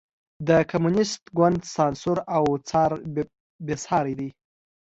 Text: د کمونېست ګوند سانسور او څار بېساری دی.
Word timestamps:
د 0.47 0.49
کمونېست 0.71 1.21
ګوند 1.37 1.59
سانسور 1.75 2.17
او 2.35 2.43
څار 2.69 2.91
بېساری 3.65 4.13
دی. 4.19 4.29